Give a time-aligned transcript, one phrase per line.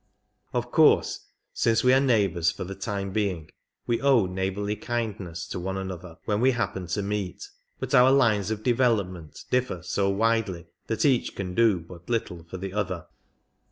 [0.51, 3.51] Of course since we are neighbours for the time being
[3.85, 7.47] we owe neighbourly kindness to one another when we happen to meet,
[7.79, 12.43] but our lines of develop ment differ so widely that each can do but little
[12.45, 13.05] for the other.